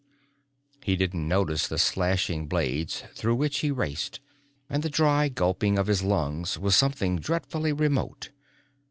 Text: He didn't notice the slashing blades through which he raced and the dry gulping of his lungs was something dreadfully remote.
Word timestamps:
He 0.83 0.95
didn't 0.95 1.27
notice 1.27 1.67
the 1.67 1.77
slashing 1.77 2.47
blades 2.47 3.03
through 3.13 3.35
which 3.35 3.59
he 3.59 3.69
raced 3.69 4.19
and 4.67 4.81
the 4.81 4.89
dry 4.89 5.29
gulping 5.29 5.77
of 5.77 5.85
his 5.85 6.01
lungs 6.01 6.57
was 6.57 6.75
something 6.75 7.17
dreadfully 7.19 7.71
remote. 7.71 8.31